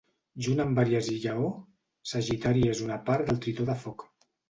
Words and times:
Junt 0.45 0.63
amb 0.63 0.81
Àries 0.83 1.09
i 1.17 1.17
Lleó, 1.25 1.53
Sagitari 2.15 2.67
és 2.75 2.85
una 2.89 3.01
part 3.11 3.33
del 3.33 3.43
Tritó 3.47 3.73
de 3.73 3.81
Foc. 3.87 4.13